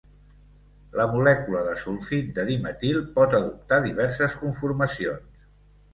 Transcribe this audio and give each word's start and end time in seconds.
La 0.99 1.05
molècula 1.11 1.61
de 1.67 1.75
sulfit 1.83 2.33
de 2.39 2.47
dimetil 2.49 2.99
pot 3.19 3.39
adoptar 3.41 3.83
diverses 3.85 4.37
conformacions. 4.45 5.49